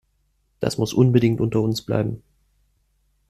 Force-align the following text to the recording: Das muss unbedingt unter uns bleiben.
Das 0.61 0.79
muss 0.79 0.93
unbedingt 0.95 1.39
unter 1.41 1.61
uns 1.61 1.83
bleiben. 1.83 2.23